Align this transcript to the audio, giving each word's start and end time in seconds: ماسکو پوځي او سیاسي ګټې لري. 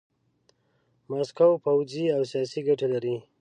ماسکو 1.09 1.49
پوځي 1.63 2.05
او 2.15 2.21
سیاسي 2.31 2.59
ګټې 2.67 2.87
لري. 2.93 3.15